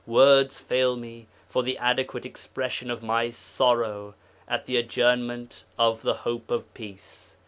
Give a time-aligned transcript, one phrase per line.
[0.07, 4.15] Words fail me for the adequate expression of my sorrow
[4.47, 7.35] at the adjournment of the hope of Peace.